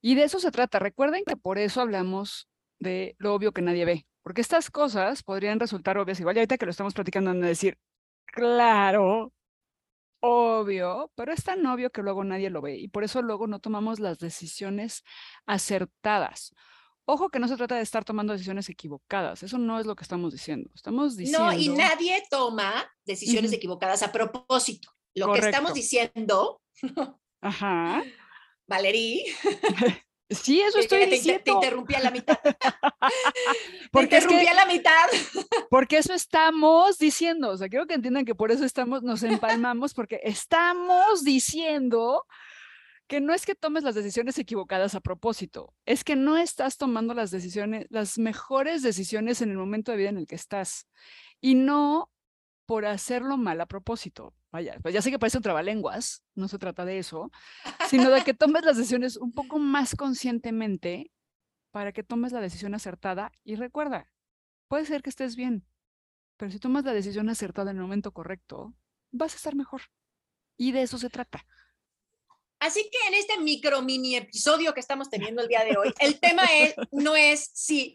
Y 0.00 0.14
de 0.14 0.24
eso 0.24 0.38
se 0.38 0.50
trata. 0.50 0.78
Recuerden 0.78 1.24
que 1.26 1.36
por 1.36 1.58
eso 1.58 1.80
hablamos 1.80 2.48
de 2.78 3.16
lo 3.18 3.34
obvio 3.34 3.52
que 3.52 3.62
nadie 3.62 3.84
ve, 3.84 4.06
porque 4.22 4.40
estas 4.40 4.70
cosas 4.70 5.22
podrían 5.22 5.58
resultar 5.58 5.98
obvias 5.98 6.20
igual. 6.20 6.36
Y 6.36 6.40
ahorita 6.40 6.58
que 6.58 6.66
lo 6.66 6.70
estamos 6.70 6.94
platicando, 6.94 7.30
van 7.30 7.42
a 7.42 7.48
decir, 7.48 7.76
claro, 8.26 9.32
obvio, 10.20 11.12
pero 11.14 11.32
es 11.32 11.44
tan 11.44 11.64
obvio 11.66 11.90
que 11.90 12.02
luego 12.02 12.24
nadie 12.24 12.50
lo 12.50 12.60
ve 12.60 12.76
y 12.76 12.88
por 12.88 13.04
eso 13.04 13.22
luego 13.22 13.46
no 13.46 13.60
tomamos 13.60 14.00
las 14.00 14.18
decisiones 14.18 15.04
acertadas. 15.46 16.54
Ojo 17.04 17.30
que 17.30 17.38
no 17.38 17.48
se 17.48 17.56
trata 17.56 17.76
de 17.76 17.82
estar 17.82 18.04
tomando 18.04 18.34
decisiones 18.34 18.68
equivocadas, 18.68 19.42
eso 19.42 19.56
no 19.58 19.80
es 19.80 19.86
lo 19.86 19.96
que 19.96 20.02
estamos 20.02 20.32
diciendo. 20.32 20.70
Estamos 20.74 21.16
diciendo... 21.16 21.46
No, 21.46 21.52
y 21.52 21.70
nadie 21.70 22.22
toma 22.30 22.86
decisiones 23.04 23.52
equivocadas 23.52 24.02
a 24.02 24.12
propósito. 24.12 24.90
Lo 25.18 25.32
que 25.32 25.40
estamos 25.40 25.74
diciendo, 25.74 26.60
Ajá. 27.40 28.02
Valerí, 28.66 29.24
Sí, 30.30 30.60
eso 30.60 30.78
estoy 30.78 30.98
que 30.98 31.04
te, 31.06 31.10
te 31.12 31.16
diciendo. 31.16 31.52
interrumpí 31.54 31.94
a 31.94 32.00
la 32.00 32.10
mitad. 32.10 32.38
te 32.42 32.50
Porque 33.90 34.18
es 34.18 34.24
interrumpí 34.24 34.44
que- 34.44 34.50
a 34.50 34.54
la 34.54 34.66
mitad. 34.66 35.06
Porque 35.70 35.96
eso 35.98 36.12
estamos 36.12 36.98
diciendo, 36.98 37.48
o 37.48 37.56
sea, 37.56 37.68
quiero 37.70 37.86
que 37.86 37.94
entiendan 37.94 38.26
que 38.26 38.34
por 38.34 38.52
eso 38.52 38.66
estamos, 38.66 39.02
nos 39.02 39.22
empalmamos, 39.22 39.94
porque 39.94 40.20
estamos 40.24 41.24
diciendo 41.24 42.26
que 43.06 43.22
no 43.22 43.32
es 43.32 43.46
que 43.46 43.54
tomes 43.54 43.84
las 43.84 43.94
decisiones 43.94 44.38
equivocadas 44.38 44.94
a 44.94 45.00
propósito, 45.00 45.72
es 45.86 46.04
que 46.04 46.14
no 46.14 46.36
estás 46.36 46.76
tomando 46.76 47.14
las 47.14 47.30
decisiones, 47.30 47.86
las 47.88 48.18
mejores 48.18 48.82
decisiones 48.82 49.40
en 49.40 49.48
el 49.50 49.56
momento 49.56 49.92
de 49.92 49.96
vida 49.96 50.10
en 50.10 50.18
el 50.18 50.26
que 50.26 50.34
estás, 50.34 50.86
y 51.40 51.54
no 51.54 52.10
por 52.66 52.84
hacerlo 52.84 53.38
mal 53.38 53.62
a 53.62 53.66
propósito. 53.66 54.34
Vaya, 54.50 54.78
pues 54.82 54.94
ya 54.94 55.02
sé 55.02 55.10
que 55.10 55.18
parece 55.18 55.36
un 55.36 55.42
trabalenguas, 55.42 56.24
no 56.34 56.48
se 56.48 56.58
trata 56.58 56.84
de 56.84 56.98
eso, 56.98 57.30
sino 57.88 58.10
de 58.10 58.24
que 58.24 58.34
tomes 58.34 58.64
las 58.64 58.76
decisiones 58.76 59.16
un 59.16 59.32
poco 59.32 59.58
más 59.58 59.94
conscientemente 59.94 61.10
para 61.70 61.92
que 61.92 62.02
tomes 62.02 62.32
la 62.32 62.40
decisión 62.40 62.74
acertada 62.74 63.30
y 63.44 63.56
recuerda, 63.56 64.10
puede 64.68 64.86
ser 64.86 65.02
que 65.02 65.10
estés 65.10 65.36
bien, 65.36 65.66
pero 66.38 66.50
si 66.50 66.58
tomas 66.58 66.84
la 66.84 66.94
decisión 66.94 67.28
acertada 67.28 67.70
en 67.70 67.76
el 67.76 67.82
momento 67.82 68.12
correcto, 68.12 68.74
vas 69.10 69.34
a 69.34 69.36
estar 69.36 69.54
mejor. 69.54 69.82
Y 70.56 70.72
de 70.72 70.82
eso 70.82 70.98
se 70.98 71.10
trata. 71.10 71.44
Así 72.60 72.88
que 72.90 72.98
en 73.08 73.14
este 73.14 73.38
micro 73.38 73.82
mini 73.82 74.16
episodio 74.16 74.74
que 74.74 74.80
estamos 74.80 75.10
teniendo 75.10 75.42
el 75.42 75.48
día 75.48 75.64
de 75.64 75.76
hoy, 75.76 75.92
el 76.00 76.18
tema 76.18 76.44
es, 76.44 76.74
no 76.92 77.16
es 77.16 77.50
si 77.52 77.94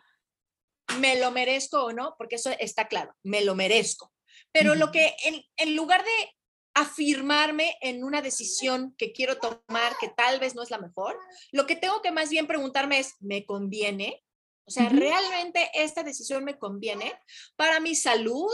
me 1.00 1.20
lo 1.20 1.32
merezco 1.32 1.86
o 1.86 1.94
no, 1.94 2.16
porque 2.18 2.36
eso 2.36 2.52
está 2.60 2.88
claro, 2.88 3.16
me 3.24 3.44
lo 3.44 3.56
merezco. 3.56 4.14
Pero 4.52 4.76
lo 4.76 4.92
que 4.92 5.16
en, 5.26 5.44
en 5.58 5.76
lugar 5.76 6.04
de 6.04 6.36
afirmarme 6.74 7.78
en 7.82 8.04
una 8.04 8.22
decisión 8.22 8.96
que 8.98 9.12
quiero 9.12 9.38
tomar 9.38 9.96
que 10.00 10.10
tal 10.10 10.40
vez 10.40 10.56
no 10.56 10.64
es 10.64 10.72
la 10.72 10.80
mejor, 10.80 11.18
lo 11.52 11.66
que 11.68 11.76
tengo 11.76 12.02
que 12.02 12.12
más 12.12 12.30
bien 12.30 12.48
preguntarme 12.48 13.00
es, 13.00 13.16
¿me 13.20 13.46
conviene? 13.46 14.24
O 14.66 14.72
sea. 14.72 14.90
¿realmente 14.90 15.70
esta 15.74 16.04
decisión 16.04 16.44
me 16.44 16.58
conviene 16.58 17.14
para 17.56 17.80
mi 17.80 17.96
salud, 17.96 18.52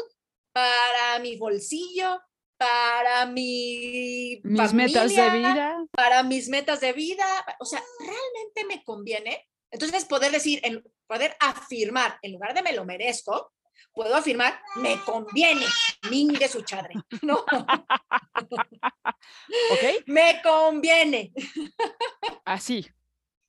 para 0.52 1.20
mi 1.20 1.38
bolsillo, 1.38 2.20
para 2.58 3.26
mi 3.26 4.42
Mis 4.44 4.74
metas 4.74 5.16
de 5.16 5.30
vida. 5.30 5.86
para 5.92 6.24
mis 6.24 6.50
metas 6.50 6.82
de 6.82 6.92
vida, 6.94 7.26
o 7.60 7.66
sea, 7.66 7.82
¿realmente 8.00 8.66
me 8.68 8.84
conviene? 8.84 9.48
Entonces, 9.72 10.06
poder 10.06 10.32
decir, 10.32 10.62
poder 11.08 11.38
afirmar, 11.40 12.18
en 12.22 12.34
lugar 12.34 12.54
de 12.54 12.64
me 12.64 12.74
lo 12.74 12.86
merezco, 12.86 13.54
puedo 13.94 14.16
afirmar, 14.16 14.60
me 14.78 15.00
conviene, 15.04 15.66
mingue 16.10 16.48
su 16.48 16.62
chadre, 16.62 16.96
¿no? 17.22 17.44
¿Ok? 19.72 19.84
me 20.08 20.42
conviene. 20.44 21.32
Así. 22.46 22.88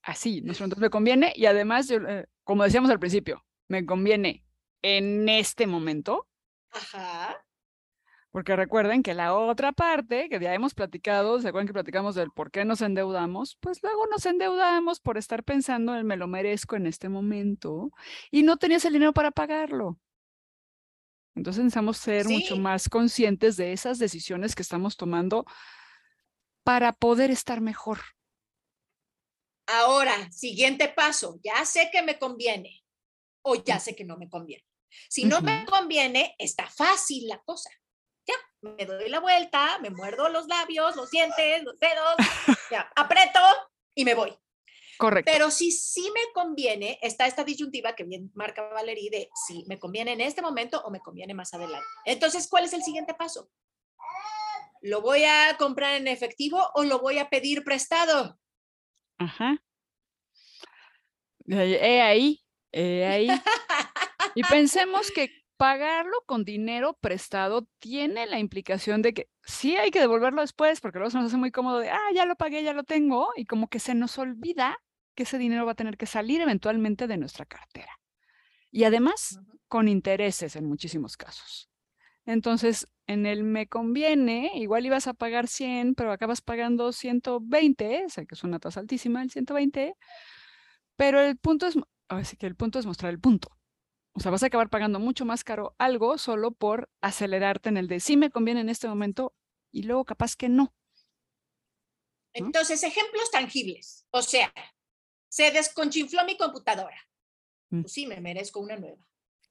Así. 0.02 0.40
Nuestro 0.40 0.64
entonces 0.64 0.82
me 0.82 0.90
conviene. 0.90 1.32
Y 1.36 1.46
además, 1.46 1.88
yo, 1.88 1.96
eh, 1.98 2.26
como 2.44 2.64
decíamos 2.64 2.90
al 2.90 2.98
principio, 2.98 3.44
me 3.68 3.84
conviene 3.86 4.44
en 4.82 5.28
este 5.28 5.66
momento. 5.66 6.28
Ajá. 6.70 7.44
Porque 8.30 8.54
recuerden 8.54 9.02
que 9.02 9.12
la 9.12 9.34
otra 9.34 9.72
parte 9.72 10.28
que 10.28 10.38
ya 10.38 10.54
hemos 10.54 10.74
platicado, 10.74 11.40
¿se 11.40 11.48
acuerdan 11.48 11.66
que 11.66 11.72
platicamos 11.72 12.14
del 12.14 12.30
por 12.30 12.52
qué 12.52 12.64
nos 12.64 12.80
endeudamos? 12.80 13.56
Pues 13.60 13.82
luego 13.82 14.06
nos 14.06 14.24
endeudamos 14.24 15.00
por 15.00 15.18
estar 15.18 15.42
pensando 15.42 15.96
en 15.96 16.06
me 16.06 16.16
lo 16.16 16.28
merezco 16.28 16.76
en 16.76 16.86
este 16.86 17.08
momento 17.08 17.90
y 18.30 18.44
no 18.44 18.56
tenías 18.56 18.84
el 18.84 18.92
dinero 18.92 19.12
para 19.12 19.32
pagarlo. 19.32 19.98
Entonces 21.40 21.64
necesitamos 21.64 21.96
ser 21.96 22.28
mucho 22.28 22.56
más 22.56 22.90
conscientes 22.90 23.56
de 23.56 23.72
esas 23.72 23.98
decisiones 23.98 24.54
que 24.54 24.60
estamos 24.60 24.98
tomando 24.98 25.46
para 26.64 26.92
poder 26.92 27.30
estar 27.30 27.62
mejor. 27.62 27.98
Ahora, 29.66 30.30
siguiente 30.30 30.88
paso, 30.88 31.40
ya 31.42 31.64
sé 31.64 31.88
que 31.90 32.02
me 32.02 32.18
conviene 32.18 32.84
o 33.40 33.54
ya 33.54 33.80
sé 33.80 33.96
que 33.96 34.04
no 34.04 34.18
me 34.18 34.28
conviene. 34.28 34.66
Si 35.08 35.24
no 35.24 35.40
me 35.40 35.64
conviene, 35.64 36.34
está 36.38 36.68
fácil 36.68 37.26
la 37.26 37.40
cosa. 37.40 37.70
Ya, 38.26 38.34
me 38.60 38.84
doy 38.84 39.08
la 39.08 39.20
vuelta, 39.20 39.78
me 39.78 39.88
muerdo 39.88 40.28
los 40.28 40.46
labios, 40.46 40.94
los 40.94 41.10
dientes, 41.10 41.62
los 41.62 41.78
dedos, 41.78 42.16
ya, 42.70 42.92
aprieto 42.96 43.40
y 43.94 44.04
me 44.04 44.12
voy. 44.12 44.38
Correcto. 45.00 45.32
Pero 45.32 45.50
si 45.50 45.72
sí 45.72 46.10
me 46.12 46.20
conviene, 46.34 46.98
está 47.00 47.26
esta 47.26 47.42
disyuntiva 47.42 47.94
que 47.94 48.04
bien 48.04 48.30
marca 48.34 48.68
Valerie 48.68 49.08
de 49.08 49.30
si 49.46 49.64
me 49.66 49.78
conviene 49.78 50.12
en 50.12 50.20
este 50.20 50.42
momento 50.42 50.82
o 50.84 50.90
me 50.90 51.00
conviene 51.00 51.32
más 51.32 51.54
adelante. 51.54 51.86
Entonces, 52.04 52.46
¿cuál 52.50 52.64
es 52.64 52.74
el 52.74 52.82
siguiente 52.82 53.14
paso? 53.14 53.50
¿Lo 54.82 55.00
voy 55.00 55.24
a 55.24 55.56
comprar 55.58 55.94
en 55.94 56.06
efectivo 56.06 56.70
o 56.74 56.84
lo 56.84 56.98
voy 56.98 57.18
a 57.18 57.30
pedir 57.30 57.64
prestado? 57.64 58.38
Ajá. 59.16 59.62
Eh, 61.48 61.78
He 61.80 62.02
ahí, 62.02 62.44
he 62.70 63.06
ahí. 63.06 63.28
Y 64.36 64.42
pensemos 64.44 65.10
que 65.10 65.30
pagarlo 65.56 66.22
con 66.26 66.44
dinero 66.44 66.92
prestado 67.00 67.66
tiene 67.80 68.26
la 68.26 68.38
implicación 68.38 69.02
de 69.02 69.12
que 69.14 69.30
sí 69.44 69.76
hay 69.76 69.90
que 69.90 69.98
devolverlo 69.98 70.42
después, 70.42 70.80
porque 70.80 70.98
luego 70.98 71.10
se 71.10 71.18
nos 71.18 71.26
hace 71.28 71.36
muy 71.36 71.50
cómodo 71.50 71.78
de, 71.78 71.90
ah, 71.90 72.12
ya 72.14 72.26
lo 72.26 72.36
pagué, 72.36 72.62
ya 72.62 72.74
lo 72.74 72.84
tengo, 72.84 73.30
y 73.34 73.46
como 73.46 73.68
que 73.68 73.80
se 73.80 73.94
nos 73.94 74.18
olvida 74.18 74.78
que 75.14 75.24
ese 75.24 75.38
dinero 75.38 75.66
va 75.66 75.72
a 75.72 75.76
tener 75.76 75.96
que 75.96 76.06
salir 76.06 76.40
eventualmente 76.40 77.06
de 77.06 77.16
nuestra 77.16 77.44
cartera. 77.46 77.98
Y 78.70 78.84
además, 78.84 79.40
con 79.68 79.88
intereses 79.88 80.56
en 80.56 80.66
muchísimos 80.66 81.16
casos. 81.16 81.70
Entonces, 82.26 82.86
en 83.06 83.26
el 83.26 83.42
me 83.42 83.66
conviene, 83.66 84.52
igual 84.54 84.86
ibas 84.86 85.06
a 85.06 85.14
pagar 85.14 85.48
100, 85.48 85.94
pero 85.94 86.12
acabas 86.12 86.40
pagando 86.42 86.92
120, 86.92 88.04
sé 88.08 88.26
que 88.26 88.34
es 88.34 88.44
una 88.44 88.58
tasa 88.58 88.80
altísima 88.80 89.22
el 89.22 89.30
120, 89.30 89.96
pero 90.96 91.20
el 91.20 91.36
punto 91.38 91.66
es, 91.66 91.76
así 92.08 92.36
que 92.36 92.46
el 92.46 92.56
punto 92.56 92.78
es 92.78 92.86
mostrar 92.86 93.10
el 93.10 93.20
punto. 93.20 93.48
O 94.12 94.20
sea, 94.20 94.30
vas 94.30 94.42
a 94.42 94.46
acabar 94.46 94.68
pagando 94.70 95.00
mucho 95.00 95.24
más 95.24 95.44
caro 95.44 95.74
algo 95.78 96.18
solo 96.18 96.52
por 96.52 96.90
acelerarte 97.00 97.68
en 97.68 97.76
el 97.76 97.88
de 97.88 98.00
sí 98.00 98.16
me 98.16 98.30
conviene 98.30 98.60
en 98.60 98.68
este 98.68 98.88
momento 98.88 99.34
y 99.72 99.84
luego 99.84 100.04
capaz 100.04 100.36
que. 100.36 100.48
¿no? 100.48 100.74
Entonces, 102.32 102.82
ejemplos 102.82 103.30
tangibles. 103.30 104.06
O 104.10 104.22
sea, 104.22 104.52
se 105.30 105.50
desconchinfló 105.50 106.24
mi 106.24 106.36
computadora. 106.36 107.00
Mm. 107.70 107.82
Pues 107.82 107.92
sí, 107.92 108.06
me 108.06 108.20
merezco 108.20 108.60
una 108.60 108.76
nueva. 108.76 108.98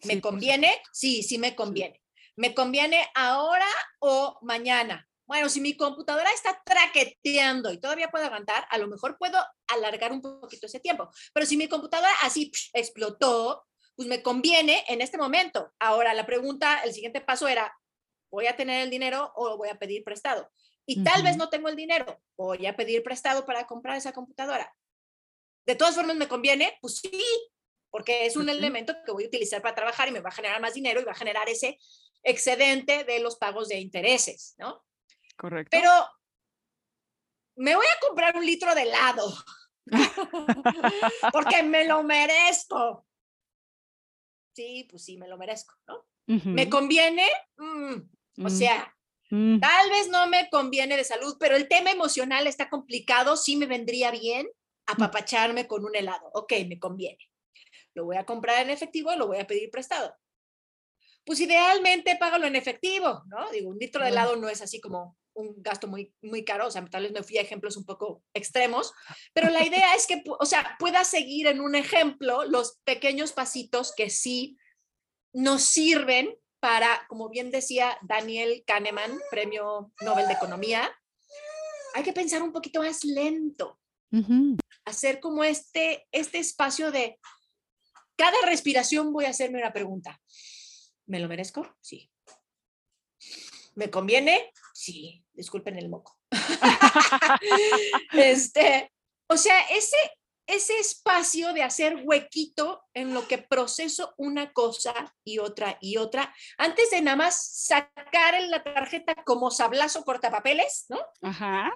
¿Me 0.03 0.21
conviene? 0.21 0.81
Sí, 0.93 1.23
sí 1.23 1.39
me 1.39 1.55
conviene. 1.55 2.01
¿Me 2.35 2.53
conviene 2.53 3.07
ahora 3.15 3.67
o 3.99 4.37
mañana? 4.41 5.07
Bueno, 5.25 5.49
si 5.49 5.61
mi 5.61 5.75
computadora 5.75 6.29
está 6.31 6.61
traqueteando 6.65 7.71
y 7.71 7.79
todavía 7.79 8.09
puedo 8.09 8.25
aguantar, 8.25 8.65
a 8.69 8.77
lo 8.77 8.87
mejor 8.87 9.17
puedo 9.17 9.37
alargar 9.67 10.11
un 10.11 10.21
poquito 10.21 10.67
ese 10.67 10.79
tiempo. 10.79 11.09
Pero 11.33 11.45
si 11.45 11.57
mi 11.57 11.67
computadora 11.67 12.11
así 12.23 12.51
psh, 12.51 12.71
explotó, 12.73 13.65
pues 13.95 14.07
me 14.07 14.23
conviene 14.23 14.83
en 14.87 15.01
este 15.01 15.17
momento. 15.17 15.71
Ahora, 15.79 16.13
la 16.13 16.25
pregunta, 16.25 16.81
el 16.83 16.93
siguiente 16.93 17.21
paso 17.21 17.47
era, 17.47 17.77
¿voy 18.31 18.47
a 18.47 18.55
tener 18.55 18.81
el 18.81 18.89
dinero 18.89 19.31
o 19.35 19.57
voy 19.57 19.69
a 19.69 19.77
pedir 19.77 20.03
prestado? 20.03 20.49
Y 20.85 21.03
tal 21.03 21.21
vez 21.21 21.37
no 21.37 21.49
tengo 21.49 21.69
el 21.69 21.75
dinero, 21.75 22.19
voy 22.35 22.65
a 22.65 22.75
pedir 22.75 23.03
prestado 23.03 23.45
para 23.45 23.67
comprar 23.67 23.97
esa 23.97 24.11
computadora. 24.11 24.73
De 25.65 25.75
todas 25.75 25.95
formas, 25.95 26.15
¿me 26.15 26.27
conviene? 26.27 26.77
Pues 26.81 26.97
sí, 26.97 27.23
porque 27.89 28.25
es 28.25 28.35
un 28.35 28.49
elemento 28.49 28.93
que 29.05 29.11
voy 29.11 29.25
a 29.25 29.27
utilizar 29.27 29.61
para 29.61 29.75
trabajar 29.75 30.07
y 30.07 30.11
me 30.11 30.19
va 30.19 30.29
a 30.29 30.33
generar 30.33 30.61
más 30.61 30.73
dinero 30.73 31.01
y 31.01 31.05
va 31.05 31.11
a 31.11 31.15
generar 31.15 31.49
ese 31.49 31.77
excedente 32.23 33.03
de 33.03 33.19
los 33.19 33.37
pagos 33.37 33.67
de 33.67 33.79
intereses, 33.79 34.55
¿no? 34.57 34.83
Correcto. 35.37 35.69
Pero 35.71 35.91
me 37.55 37.75
voy 37.75 37.85
a 37.85 38.07
comprar 38.07 38.35
un 38.35 38.45
litro 38.45 38.73
de 38.75 38.83
helado 38.83 39.33
porque 41.33 41.63
me 41.63 41.85
lo 41.85 42.03
merezco. 42.03 43.05
Sí, 44.53 44.87
pues 44.89 45.03
sí, 45.03 45.17
me 45.17 45.27
lo 45.27 45.37
merezco, 45.37 45.73
¿no? 45.87 46.05
¿Me 46.27 46.69
conviene? 46.69 47.25
Mm, 47.57 47.93
o 47.93 48.49
mm, 48.49 48.49
sea, 48.49 48.95
mm, 49.31 49.59
tal 49.59 49.89
vez 49.89 50.09
no 50.09 50.27
me 50.27 50.47
conviene 50.49 50.95
de 50.95 51.03
salud, 51.03 51.37
pero 51.39 51.55
el 51.55 51.67
tema 51.67 51.89
emocional 51.89 52.45
está 52.45 52.69
complicado, 52.69 53.35
sí 53.35 53.55
me 53.55 53.65
vendría 53.65 54.11
bien 54.11 54.47
apapacharme 54.91 55.67
con 55.67 55.85
un 55.85 55.95
helado. 55.95 56.29
Ok, 56.33 56.53
me 56.67 56.79
conviene. 56.79 57.29
Lo 57.93 58.05
voy 58.05 58.17
a 58.17 58.25
comprar 58.25 58.61
en 58.63 58.69
efectivo, 58.69 59.15
lo 59.15 59.27
voy 59.27 59.39
a 59.39 59.47
pedir 59.47 59.69
prestado. 59.71 60.15
Pues 61.25 61.39
idealmente 61.39 62.15
págalo 62.15 62.47
en 62.47 62.55
efectivo, 62.55 63.23
¿no? 63.27 63.51
Digo, 63.51 63.69
un 63.69 63.77
litro 63.77 64.03
de 64.03 64.09
Mm. 64.09 64.13
helado 64.13 64.35
no 64.35 64.49
es 64.49 64.61
así 64.61 64.79
como 64.79 65.17
un 65.33 65.53
gasto 65.61 65.87
muy, 65.87 66.13
muy 66.21 66.43
caro, 66.43 66.67
o 66.67 66.71
sea, 66.71 66.85
tal 66.87 67.03
vez 67.03 67.11
me 67.13 67.23
fui 67.23 67.37
a 67.37 67.41
ejemplos 67.41 67.77
un 67.77 67.85
poco 67.85 68.23
extremos, 68.33 68.93
pero 69.33 69.49
la 69.49 69.63
idea 69.73 69.95
es 69.95 70.05
que, 70.07 70.21
o 70.27 70.45
sea, 70.45 70.75
pueda 70.79 71.03
seguir 71.03 71.47
en 71.47 71.61
un 71.61 71.75
ejemplo 71.75 72.43
los 72.45 72.79
pequeños 72.83 73.31
pasitos 73.31 73.93
que 73.95 74.09
sí 74.09 74.57
nos 75.33 75.61
sirven 75.63 76.35
para, 76.59 77.05
como 77.07 77.29
bien 77.29 77.51
decía 77.51 77.97
Daniel 78.01 78.63
Kahneman, 78.65 79.17
premio 79.31 79.93
Nobel 80.01 80.27
de 80.27 80.33
Economía, 80.33 80.91
hay 81.93 82.03
que 82.03 82.11
pensar 82.13 82.41
un 82.41 82.51
poquito 82.51 82.81
más 82.81 83.03
lento, 83.05 83.79
hacer 84.89 85.19
como 85.19 85.43
este, 85.43 86.07
este 86.11 86.39
espacio 86.39 86.91
de 86.91 87.19
cada 88.15 88.41
respiración 88.45 89.13
voy 89.13 89.25
a 89.25 89.29
hacerme 89.29 89.59
una 89.59 89.71
pregunta. 89.71 90.21
¿Me 91.05 91.19
lo 91.19 91.27
merezco? 91.27 91.75
Sí. 91.81 92.11
¿Me 93.75 93.89
conviene? 93.89 94.51
Sí. 94.73 95.23
Disculpen 95.33 95.77
el 95.77 95.89
moco. 95.89 96.17
este, 98.13 98.91
o 99.27 99.37
sea, 99.37 99.59
ese, 99.69 99.97
ese 100.45 100.77
espacio 100.79 101.53
de 101.53 101.63
hacer 101.63 102.01
huequito 102.03 102.83
en 102.93 103.13
lo 103.13 103.27
que 103.27 103.37
proceso 103.37 104.13
una 104.17 104.51
cosa 104.51 105.15
y 105.23 105.39
otra 105.39 105.77
y 105.79 105.97
otra, 105.97 106.35
antes 106.57 106.89
de 106.89 107.01
nada 107.01 107.15
más 107.15 107.41
sacar 107.55 108.33
en 108.35 108.51
la 108.51 108.63
tarjeta 108.63 109.15
como 109.23 109.51
sablazo 109.51 110.03
cortapapeles, 110.03 110.87
¿no? 110.89 110.99
Ajá. 111.21 111.71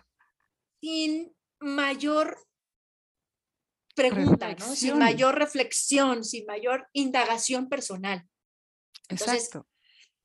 Sin 0.82 1.34
mayor 1.60 2.38
pregunta, 3.93 4.55
¿no? 4.55 4.75
Sin 4.75 4.97
mayor 4.97 5.38
reflexión, 5.38 6.23
sin 6.23 6.45
mayor 6.45 6.88
indagación 6.93 7.69
personal. 7.69 8.27
Exacto. 9.09 9.67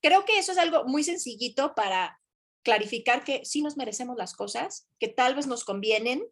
creo 0.01 0.25
que 0.25 0.39
eso 0.39 0.53
es 0.53 0.59
algo 0.59 0.85
muy 0.85 1.03
sencillito 1.03 1.75
para 1.75 2.21
clarificar 2.63 3.25
que 3.25 3.45
sí 3.45 3.63
nos 3.63 3.77
merecemos 3.77 4.17
las 4.17 4.35
cosas, 4.35 4.89
que 4.99 5.09
tal 5.09 5.35
vez 5.35 5.47
nos 5.47 5.65
convienen, 5.65 6.23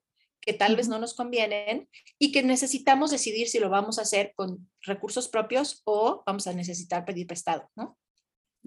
que 0.40 0.52
tal 0.52 0.76
vez 0.76 0.88
no 0.88 0.98
nos 0.98 1.14
convienen 1.14 1.88
y 2.18 2.30
que 2.30 2.42
necesitamos 2.42 3.10
decidir 3.10 3.48
si 3.48 3.58
lo 3.58 3.68
vamos 3.68 3.98
a 3.98 4.02
hacer 4.02 4.32
con 4.36 4.70
recursos 4.82 5.28
propios 5.28 5.82
o 5.84 6.22
vamos 6.24 6.46
a 6.46 6.52
necesitar 6.52 7.04
pedir 7.04 7.26
prestado, 7.26 7.68
¿no? 7.74 7.98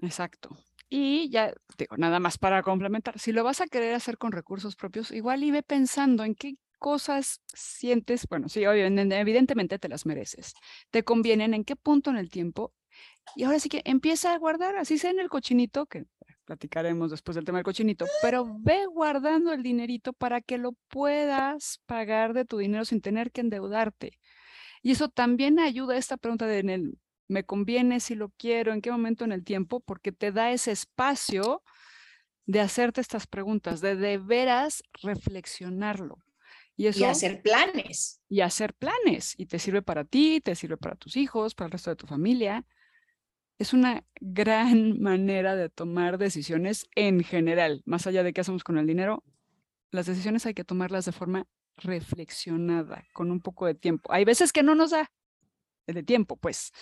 Exacto. 0.02 0.56
Y 0.88 1.30
ya 1.30 1.54
digo, 1.78 1.96
nada 1.96 2.18
más 2.18 2.36
para 2.36 2.62
complementar, 2.62 3.18
si 3.18 3.32
lo 3.32 3.44
vas 3.44 3.60
a 3.60 3.66
querer 3.66 3.94
hacer 3.94 4.18
con 4.18 4.32
recursos 4.32 4.76
propios, 4.76 5.10
igual 5.12 5.44
y 5.44 5.50
ve 5.52 5.62
pensando 5.62 6.24
en 6.24 6.34
qué 6.34 6.56
cosas 6.80 7.40
sientes, 7.46 8.26
bueno, 8.28 8.48
sí, 8.48 8.64
evidentemente 8.64 9.78
te 9.78 9.88
las 9.88 10.04
mereces, 10.06 10.54
te 10.90 11.04
convienen, 11.04 11.54
en 11.54 11.62
qué 11.62 11.76
punto 11.76 12.10
en 12.10 12.16
el 12.16 12.28
tiempo, 12.30 12.72
y 13.36 13.44
ahora 13.44 13.60
sí 13.60 13.68
que 13.68 13.82
empieza 13.84 14.34
a 14.34 14.38
guardar, 14.38 14.76
así 14.76 14.98
sea 14.98 15.12
en 15.12 15.20
el 15.20 15.28
cochinito, 15.28 15.86
que 15.86 16.06
platicaremos 16.44 17.12
después 17.12 17.36
del 17.36 17.44
tema 17.44 17.58
del 17.58 17.64
cochinito, 17.64 18.06
pero 18.22 18.44
ve 18.58 18.86
guardando 18.86 19.52
el 19.52 19.62
dinerito 19.62 20.12
para 20.12 20.40
que 20.40 20.58
lo 20.58 20.72
puedas 20.88 21.80
pagar 21.86 22.32
de 22.32 22.44
tu 22.44 22.58
dinero 22.58 22.84
sin 22.84 23.00
tener 23.00 23.30
que 23.30 23.42
endeudarte. 23.42 24.18
Y 24.82 24.90
eso 24.90 25.08
también 25.08 25.60
ayuda 25.60 25.94
a 25.94 25.98
esta 25.98 26.16
pregunta 26.16 26.46
de 26.46 26.94
¿me 27.28 27.44
conviene 27.44 28.00
si 28.00 28.16
lo 28.16 28.30
quiero? 28.30 28.72
¿En 28.72 28.80
qué 28.80 28.90
momento 28.90 29.24
en 29.24 29.30
el 29.30 29.44
tiempo? 29.44 29.78
Porque 29.78 30.10
te 30.10 30.32
da 30.32 30.50
ese 30.50 30.72
espacio 30.72 31.62
de 32.46 32.60
hacerte 32.60 33.00
estas 33.00 33.28
preguntas, 33.28 33.80
de 33.80 33.94
de 33.94 34.18
veras 34.18 34.82
reflexionarlo. 35.02 36.18
Y, 36.76 36.86
eso, 36.86 37.00
y 37.00 37.04
hacer 37.04 37.42
planes. 37.42 38.22
Y 38.28 38.40
hacer 38.40 38.74
planes. 38.74 39.34
Y 39.36 39.46
te 39.46 39.58
sirve 39.58 39.82
para 39.82 40.04
ti, 40.04 40.40
te 40.40 40.54
sirve 40.54 40.76
para 40.76 40.96
tus 40.96 41.16
hijos, 41.16 41.54
para 41.54 41.66
el 41.66 41.72
resto 41.72 41.90
de 41.90 41.96
tu 41.96 42.06
familia 42.06 42.64
es 43.60 43.74
una 43.74 44.04
gran 44.20 45.00
manera 45.00 45.54
de 45.54 45.68
tomar 45.68 46.18
decisiones 46.18 46.88
en 46.96 47.22
general, 47.22 47.82
más 47.84 48.06
allá 48.06 48.24
de 48.24 48.32
qué 48.32 48.40
hacemos 48.40 48.64
con 48.64 48.78
el 48.78 48.86
dinero. 48.86 49.22
Las 49.92 50.06
decisiones 50.06 50.46
hay 50.46 50.54
que 50.54 50.64
tomarlas 50.64 51.04
de 51.04 51.12
forma 51.12 51.46
reflexionada, 51.76 53.04
con 53.12 53.30
un 53.30 53.40
poco 53.40 53.66
de 53.66 53.74
tiempo. 53.74 54.12
Hay 54.12 54.24
veces 54.24 54.52
que 54.52 54.62
no 54.62 54.74
nos 54.74 54.90
da 54.90 55.10
de 55.86 56.02
tiempo, 56.02 56.36
pues, 56.36 56.72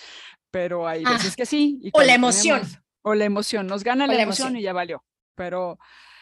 pero 0.51 0.87
hay 0.87 1.03
ah, 1.05 1.13
veces 1.13 1.35
que 1.35 1.47
sí. 1.47 1.81
o 1.93 2.03
la 2.03 2.15
emoción. 2.15 2.63
o 3.03 3.15
la 3.15 3.25
emoción, 3.25 3.67
nos 3.67 3.83
gana 3.83 4.07
la, 4.07 4.21
emoción, 4.21 4.57
y 4.57 4.63
ya 4.63 4.73
valió. 4.73 5.05
Pero 5.35 5.79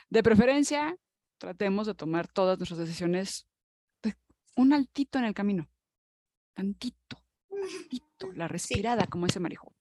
de 0.08 0.22
preferencia, 0.22 0.96
tratemos 1.38 1.86
de 1.86 1.94
tomar 1.94 2.28
todas 2.28 2.58
nuestras 2.58 2.78
decisiones 2.78 3.46
un 4.56 4.72
altito 4.72 5.18
en 5.18 5.24
el 5.24 5.34
camino. 5.34 5.68
Tantito, 6.54 7.22
tantito, 7.48 8.32
la 8.32 8.48
respirada, 8.48 9.06
como 9.06 9.26
ese 9.26 9.40
marijo. 9.40 9.74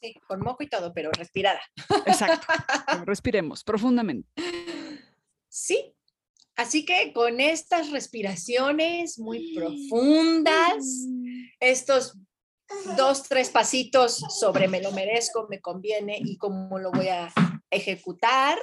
Sí, 0.00 0.14
con 0.26 0.40
moco 0.40 0.62
y 0.62 0.68
todo, 0.68 0.92
pero 0.92 1.10
respirada. 1.12 1.60
Exacto. 2.06 2.46
Respiremos 3.06 3.64
profundamente. 3.64 4.28
Sí. 5.48 5.94
Así 6.56 6.84
que 6.84 7.12
con 7.14 7.40
estas 7.40 7.90
respiraciones 7.90 9.18
muy 9.18 9.54
profundas, 9.54 10.84
estos 11.60 12.18
dos, 12.96 13.22
tres 13.22 13.48
pasitos 13.48 14.16
sobre 14.38 14.68
me 14.68 14.82
lo 14.82 14.92
merezco, 14.92 15.46
me 15.48 15.60
conviene 15.60 16.18
y 16.22 16.36
cómo 16.36 16.78
lo 16.78 16.90
voy 16.90 17.08
a 17.08 17.32
ejecutar, 17.70 18.58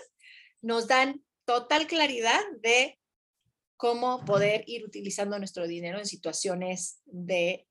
nos 0.61 0.87
dan 0.87 1.23
total 1.45 1.87
claridad 1.87 2.41
de 2.61 2.98
cómo 3.79 4.25
poder 4.25 4.65
ir 4.67 4.83
utilizando 4.83 5.39
nuestro 5.39 5.65
dinero 5.65 5.99
en 5.99 6.05
situaciones 6.05 6.99
de 7.05 7.65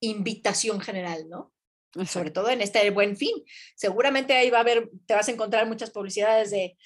invitación 0.00 0.80
general, 0.80 1.28
¿no? 1.28 1.52
sobre 2.06 2.32
todo 2.32 2.50
en 2.50 2.60
este 2.60 2.90
buen 2.90 3.16
fin. 3.16 3.44
Seguramente 3.76 4.34
ahí 4.34 4.50
va 4.50 4.58
a 4.58 4.62
haber, 4.62 4.90
te 5.06 5.14
vas 5.14 5.28
a 5.28 5.30
encontrar 5.30 5.66
muchas 5.66 5.90
publicidades 5.90 6.50
de 6.50 6.76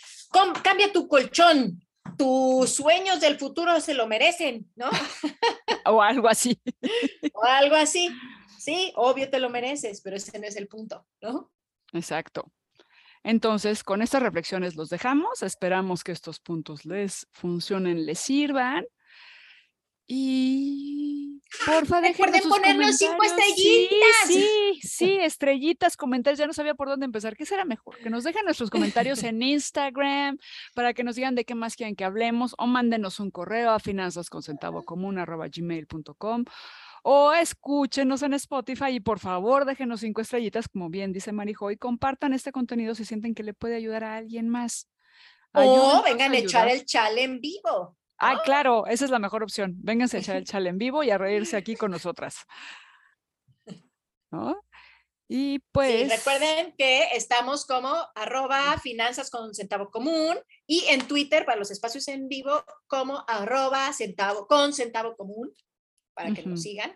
cambia 0.63 0.93
tu 0.93 1.09
colchón, 1.09 1.83
tus 2.19 2.71
sueños 2.71 3.23
del 3.23 3.39
futuro 3.39 3.81
se 3.81 3.95
lo 3.95 4.07
merecen, 4.07 4.71
¿no? 4.77 4.91
o 5.87 6.03
algo 6.03 6.29
así. 6.29 6.61
o 7.33 7.43
algo 7.43 7.75
así. 7.75 8.11
Sí, 8.59 8.93
obvio 8.97 9.31
te 9.31 9.41
lo 9.41 9.49
mereces, 9.49 10.03
pero 10.03 10.17
ese 10.17 10.39
no 10.39 10.47
es 10.47 10.57
el 10.57 10.69
punto, 10.69 11.07
¿no? 11.23 11.51
Exacto. 11.95 12.53
Entonces, 13.25 13.85
con 13.85 14.03
estas 14.03 14.23
reflexiones 14.23 14.77
los 14.77 14.89
dejamos. 14.89 15.43
Esperamos 15.43 16.05
que 16.05 16.13
estos 16.13 16.41
puntos 16.41 16.85
les 16.85 17.27
funcionen, 17.31 18.07
les 18.07 18.19
sirvan. 18.19 18.85
Y 20.07 21.41
porfa, 21.65 22.01
dejen 22.01 22.35
sus 22.43 22.53
ponernos 22.53 22.97
cinco 22.97 23.23
estrellitas. 23.23 24.27
Sí, 24.27 24.81
sí, 24.83 25.19
estrellitas, 25.21 25.97
comentarios. 25.97 26.39
Ya 26.39 26.47
no 26.47 26.53
sabía 26.53 26.75
por 26.75 26.89
dónde 26.89 27.07
empezar. 27.07 27.37
¿Qué 27.37 27.47
será 27.47 27.65
mejor? 27.65 27.97
Que 27.99 28.11
nos 28.11 28.25
dejen 28.25 28.45
nuestros 28.45 28.69
comentarios 28.69 29.23
en 29.29 29.41
Instagram 29.41 30.39
para 30.75 30.93
que 30.93 31.05
nos 31.05 31.15
digan 31.17 31.37
de 31.37 31.45
qué 31.45 31.55
más 31.55 31.77
quieren 31.77 31.95
que 31.95 32.05
hablemos 32.05 32.57
o 32.59 32.67
mándenos 32.67 33.21
un 33.21 33.31
correo 33.31 33.71
a 33.71 33.79
finanzasconcentavocomún.com 33.79 36.45
o 37.03 37.33
escúchenos 37.33 38.23
en 38.23 38.35
Spotify 38.35 38.91
y 38.91 39.01
por 39.01 39.19
favor 39.19 39.65
déjenos 39.65 40.01
cinco 40.01 40.21
estrellitas, 40.21 40.69
como 40.69 40.89
bien 40.89 41.13
dice 41.13 41.33
Marijo, 41.33 41.71
y 41.71 41.77
compartan 41.77 42.33
este 42.33 42.53
contenido 42.53 42.95
si 42.95 43.05
sienten 43.05 43.35
que 43.35 43.43
le 43.43 43.55
puede 43.55 43.77
ayudar 43.77 44.05
a 44.05 44.17
alguien 44.17 44.49
más. 44.49 44.89
o 45.53 46.03
vengan 46.03 46.33
a 46.33 46.39
echar 46.39 46.69
el 46.69 46.85
chale 46.85 47.25
en 47.25 47.41
vivo. 47.41 47.97
Ah, 48.19 48.41
claro, 48.45 48.87
esa 48.87 49.05
es 49.05 49.11
la 49.11 49.19
mejor 49.19 49.43
opción. 49.43 49.75
Vénganse 49.79 50.17
a 50.17 50.21
echar 50.21 50.37
el 50.37 50.45
chale 50.47 50.71
en 50.71 50.79
vivo 50.79 51.03
y 51.03 51.11
a 51.11 51.19
reírse 51.19 51.57
aquí 51.57 51.75
con 51.75 51.91
nosotras. 51.91 52.37
¿No? 54.31 54.65
Y 55.29 55.61
pues. 55.73 56.11
recuerden 56.11 56.75
que 56.77 57.05
estamos 57.15 57.65
como 57.65 57.89
arroba 58.15 58.79
finanzas 58.79 59.31
con 59.31 59.55
centavo 59.55 59.91
común 59.91 60.39
y 60.67 60.85
en 60.91 61.09
Twitter 61.09 61.47
para 61.47 61.59
los 61.59 61.71
espacios 61.71 62.07
en 62.09 62.29
vivo 62.29 62.63
como 62.87 63.25
arroba 63.27 63.91
centavo 63.95 64.47
con 64.47 64.75
centavo 64.75 65.17
común 65.17 65.55
para 66.15 66.33
que 66.33 66.45
nos 66.45 66.63
sigan. 66.63 66.93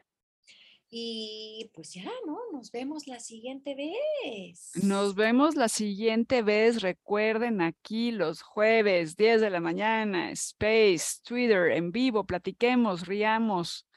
Y 0.89 1.71
pues 1.75 1.93
ya, 1.95 2.11
¿no? 2.27 2.39
Nos 2.53 2.71
vemos 2.71 3.07
la 3.07 3.19
siguiente 3.19 3.75
vez. 3.75 4.71
Nos 4.85 5.15
vemos 5.17 5.57
la 5.57 5.69
siguiente 5.69 6.43
vez. 6.43 6.81
Recuerden 6.81 7.61
aquí 7.61 8.13
los 8.13 8.43
jueves, 8.43 9.17
10 9.17 9.41
de 9.41 9.51
la 9.51 9.61
mañana, 9.61 10.31
Space, 10.31 11.21
Twitter, 11.25 11.73
en 11.73 11.91
vivo, 11.91 12.25
platiquemos, 12.25 13.07
riamos, 13.07 13.89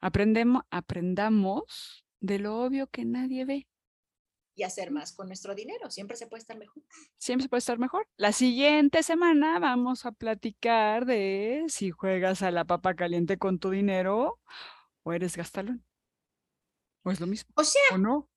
aprendemos, 0.00 0.64
aprendamos 0.70 2.04
de 2.20 2.38
lo 2.38 2.60
obvio 2.60 2.88
que 2.88 3.04
nadie 3.04 3.44
ve. 3.46 3.66
Y 4.54 4.64
hacer 4.64 4.90
más 4.90 5.12
con 5.12 5.28
nuestro 5.28 5.54
dinero. 5.54 5.90
Siempre 5.90 6.16
se 6.16 6.26
puede 6.26 6.40
estar 6.40 6.58
mejor. 6.58 6.82
Siempre 7.16 7.44
se 7.44 7.48
puede 7.48 7.60
estar 7.60 7.78
mejor. 7.78 8.06
La 8.16 8.32
siguiente 8.32 9.02
semana 9.02 9.58
vamos 9.58 10.04
a 10.04 10.12
platicar 10.12 11.06
de 11.06 11.64
si 11.68 11.90
juegas 11.90 12.42
a 12.42 12.50
la 12.50 12.64
papa 12.64 12.94
caliente 12.94 13.38
con 13.38 13.58
tu 13.58 13.70
dinero 13.70 14.40
o 15.04 15.12
eres 15.12 15.36
gastalón. 15.36 15.84
¿O 17.02 17.10
es 17.10 17.20
lo 17.20 17.26
mismo? 17.26 17.50
O 17.56 17.64
sea. 17.64 17.82
¿O 17.92 17.98
no? 17.98 18.28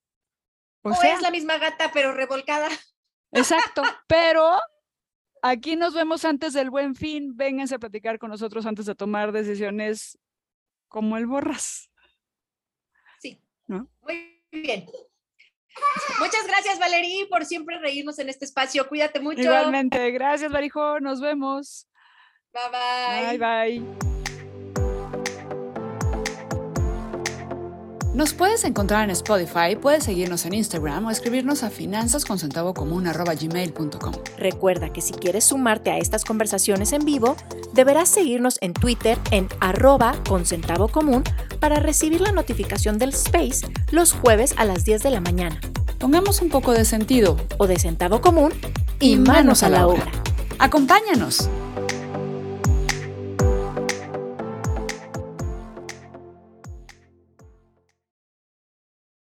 O, 0.84 0.91
es 0.91 1.21
la 1.21 1.32
misma 1.32 1.58
gata, 1.58 1.91
pero 1.91 2.13
revolcada. 2.13 2.69
Exacto, 3.32 3.82
pero 4.08 4.60
aquí 5.41 5.75
nos 5.75 5.95
vemos 5.95 6.25
antes 6.25 6.54
del 6.54 6.69
buen 6.69 6.95
fin. 6.95 7.36
Vénganse 7.36 7.75
a 7.75 7.80
platicar 7.80 8.19
con 8.19 8.30
nosotros 8.30 8.65
antes 8.65 8.86
de 8.86 8.95
tomar 8.95 9.32
decisiones 9.32 10.17
como 10.88 11.17
el 11.17 11.25
borras. 11.25 11.91
Sí. 13.19 13.41
Muy 13.67 14.43
bien. 14.51 14.86
Muchas 16.19 16.47
gracias, 16.47 16.79
Valerí, 16.79 17.27
por 17.29 17.45
siempre 17.45 17.77
reírnos 17.79 18.19
en 18.19 18.29
este 18.29 18.45
espacio. 18.45 18.88
Cuídate 18.88 19.19
mucho. 19.19 19.41
Igualmente. 19.41 20.11
Gracias, 20.11 20.51
Marijo. 20.51 20.99
Nos 20.99 21.21
vemos. 21.21 21.88
Bye, 22.53 22.63
bye. 22.71 23.38
Bye, 23.38 23.79
bye. 23.79 24.15
Nos 28.15 28.33
puedes 28.33 28.63
encontrar 28.63 29.03
en 29.03 29.09
Spotify, 29.09 29.75
puedes 29.75 30.05
seguirnos 30.05 30.45
en 30.45 30.53
Instagram 30.53 31.05
o 31.05 31.11
escribirnos 31.11 31.63
a 31.63 31.69
finanzasconcentavocomún.gmail.com. 31.69 34.13
Recuerda 34.38 34.93
que 34.93 35.01
si 35.01 35.11
quieres 35.11 35.43
sumarte 35.43 35.91
a 35.91 35.97
estas 35.97 36.23
conversaciones 36.23 36.93
en 36.93 37.03
vivo, 37.03 37.35
deberás 37.73 38.07
seguirnos 38.07 38.57
en 38.61 38.71
Twitter 38.71 39.17
en 39.31 39.49
arroba 39.59 40.15
con 40.29 40.45
centavo 40.45 40.88
común 40.88 41.25
para 41.65 41.80
recibir 41.80 42.21
la 42.21 42.32
notificación 42.32 42.99
del 42.99 43.10
space 43.10 43.65
los 43.89 44.13
jueves 44.13 44.54
a 44.56 44.65
las 44.65 44.86
10 44.86 45.01
de 45.01 45.10
la 45.10 45.19
mañana. 45.19 45.60
Pongamos 45.97 46.43
un 46.43 46.49
poco 46.49 46.73
de 46.73 46.86
sentido 46.86 47.38
o 47.58 47.65
de 47.65 47.80
centavo 47.80 48.21
común 48.21 48.54
y, 48.99 49.15
manos, 49.15 49.63
a 49.63 49.69
la 49.69 49.88
obra. 49.88 50.06
Acompáñanos. 50.60 51.49